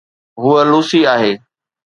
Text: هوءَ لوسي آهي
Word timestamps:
هوءَ 0.41 0.63
لوسي 0.71 1.01
آهي 1.13 1.33